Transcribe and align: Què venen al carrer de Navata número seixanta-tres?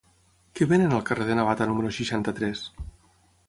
Què 0.59 0.67
venen 0.71 0.95
al 0.99 1.03
carrer 1.11 1.29
de 1.29 1.37
Navata 1.41 1.69
número 1.73 1.95
seixanta-tres? 2.01 2.67